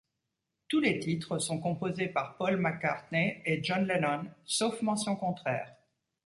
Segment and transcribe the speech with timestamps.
[0.67, 5.75] Tous les titres sont composés par Paul McCartney et John Lennon, sauf mention contraire.